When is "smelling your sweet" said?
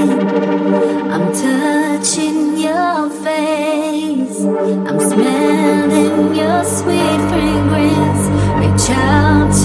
4.98-7.20